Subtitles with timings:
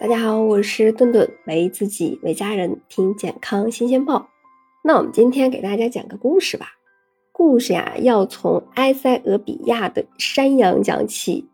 [0.00, 4.30] 大家好，我是顿顿，为自己为家人听健康新鲜报。
[4.82, 6.68] 那我们今天给大家讲个故事吧。
[7.32, 11.46] 故事呀，要从埃塞俄比亚的山羊讲起。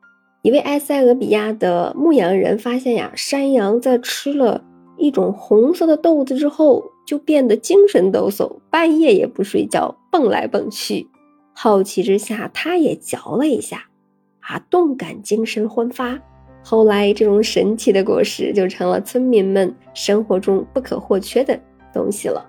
[0.42, 4.62] 一位埃塞俄比亚的牧羊人发现呀，山羊在吃了
[4.96, 11.08] 一种红色的豆子之后，就变得精神抖擞，半夜也不睡觉，蹦来蹦去。
[11.52, 13.86] 好奇之下，他也嚼了一下，
[14.38, 16.20] 啊，动感精神焕发。
[16.68, 21.56] 后来，这种神奇的果实就成了村民们生活中不可或缺的
[21.94, 22.44] 东西了。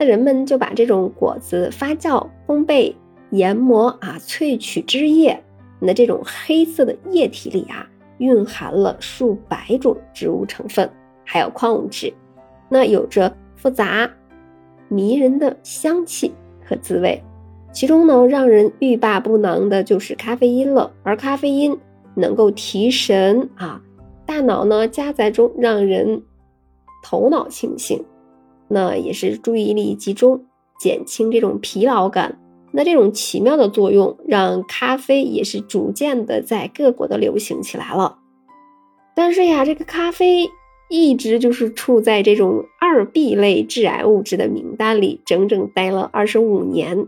[0.00, 2.94] 那人们就把这种果子发酵、烘焙、
[3.28, 5.38] 研磨啊，萃取汁液。
[5.80, 7.86] 那这种黑色的液体里啊，
[8.16, 10.90] 蕴含了数百种植物成分，
[11.22, 12.10] 还有矿物质，
[12.70, 14.10] 那有着复杂、
[14.88, 16.32] 迷人的香气
[16.64, 17.22] 和滋味。
[17.70, 21.78] 其中呢，让人欲罢不能的就是咖啡因了，而咖啡因。
[22.18, 23.80] 能够提神啊，
[24.26, 26.22] 大脑呢加载中，让人
[27.02, 28.04] 头脑清醒，
[28.68, 30.44] 那也是注意力集中，
[30.78, 32.38] 减轻这种疲劳感。
[32.70, 38.18] 那这种奇妙的作用，让咖啡也是逐渐的在各国的流行起来了。
[39.14, 40.50] 但是呀，这个咖啡
[40.90, 47.06] 一直就是处在这种二 B 类致癌物质的名单里，整整待了二十五年，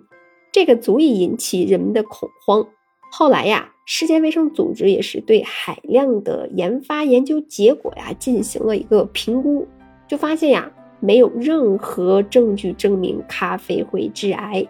[0.51, 2.67] 这个足以引起人们的恐慌。
[3.11, 3.73] 后来呀。
[3.93, 9.67] 世界卫生组织也是对海量的研发研究结果呀进行了一个评估，
[10.07, 14.65] 就发现呀没有任何证据证明咖啡会致癌。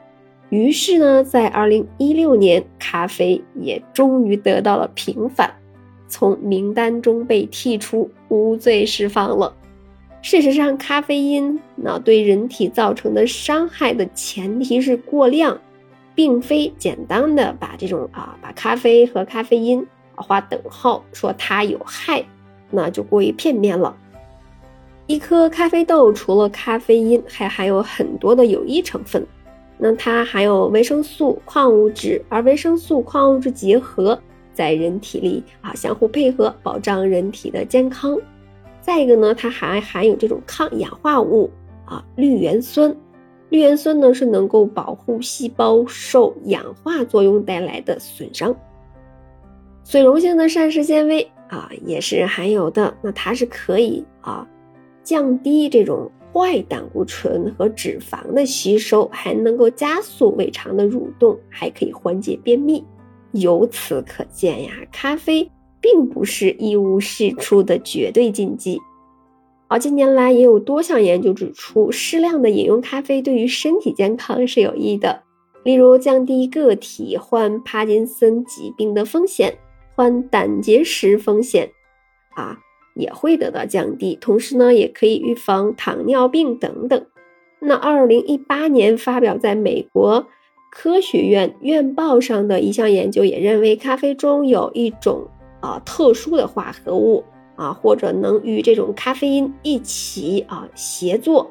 [0.48, 5.54] 于是呢，在二零一六年，咖啡也终于得到了平反，
[6.08, 9.54] 从名单中被剔除，无罪释放了。
[10.22, 15.60] 事实上，咖啡因那对人体造成的伤害的前提是过量。
[16.20, 22.22] 并非简单的把这种啊，把咖啡和咖啡因划等号，说它有害，
[22.70, 23.96] 那就过于片面了。
[25.06, 29.26] 一颗咖啡豆除了咖啡因，还含有很多的有益成分，
[29.78, 34.20] 那它含有维生素、矿物质，而维生素、矿物质结合
[34.52, 38.14] 在人体里啊，相互配合，保障人体的健康。
[38.82, 41.50] 再一个呢，它还含有这种抗氧化物
[41.86, 42.94] 啊，绿原酸。
[43.50, 48.54] 绿原酸呢是能够保护细胞受氧化作用带来的损伤，
[49.84, 54.46] 水溶性的膳食纤维啊也是含有的，那它是可以啊
[55.02, 62.84] 降低这种坏胆固醇和脂肪的吸收，还能够加速胃肠的蠕动，还可以缓解便秘。
[63.32, 65.50] 由此可见呀，咖啡
[65.80, 68.78] 并不是一无是处的绝对禁忌。
[69.70, 75.22] 而，近年来也有多项研究指出，适量的饮用咖啡对于身体健康是有益的，
[75.62, 79.56] 例如降低个体患帕金森疾病的风险，
[79.94, 81.70] 患胆结石风险
[82.34, 82.58] 啊
[82.96, 84.18] 也会得到降低。
[84.20, 87.06] 同时呢，也可以预防糖尿病等等。
[87.60, 90.26] 那二零一八年发表在美国
[90.72, 95.28] 科学院院报上的一项研究也认为，咖啡中有一种
[95.60, 97.22] 啊特殊的化合物。
[97.60, 101.50] 啊，或者能与这种咖啡因一起啊协作，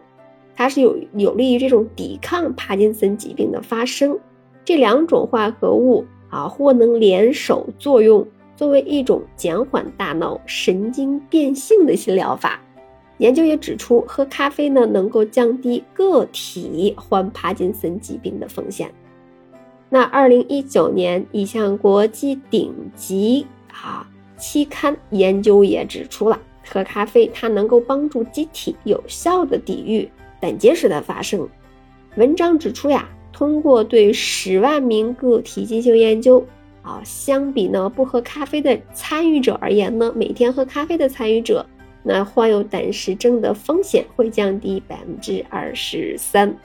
[0.56, 4.18] 它是有有利于这种抵抗帕金森疾病的发生。
[4.66, 12.60] 这两种化合物啊，或能联手作用，作为一种减缓大脑神经变性的新疗法。
[13.20, 18.92] 研究也指出，喝咖啡呢，能够降低个体患帕金森疾病的风险。
[19.90, 24.10] 那二零一九年，一项国际顶级啊。
[24.40, 31.48] 期刊研究也指出了，喝咖啡它能够帮助机体有效的抵御胆结石的发生。
[32.16, 36.44] 文章指出呀，通过对十万名个体进行研究
[36.82, 41.66] 啊，相比呢不喝咖啡的参与者而言呢，每天喝咖啡的参与者，
[42.02, 46.56] 那患有胆石症的风险会降低百分之二十三。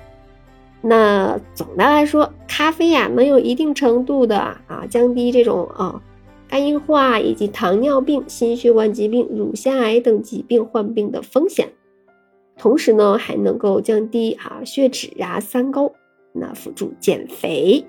[0.81, 6.01] 那总的来说，咖啡呀能有一定程度的啊降低这种啊。
[6.55, 11.69] 肝硬化以及糖尿病、心血管疾病、乳腺癌等疾病患病的风险，
[12.56, 15.93] 同时呢，还能够降低啊血脂啊三高，
[16.33, 17.85] 那辅助减肥。